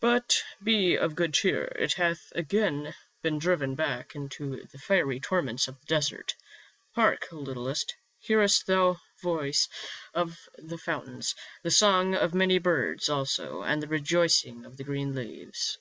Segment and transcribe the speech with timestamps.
[0.00, 5.68] But be of good cheer, it hath again been driven back into the fiery torments
[5.68, 6.34] of the desert.
[6.96, 9.68] Hark, littlest, hearest thou the voice
[10.12, 15.14] of the fountains, the song of many birds also, and the rejoicing of the green
[15.14, 15.78] leaves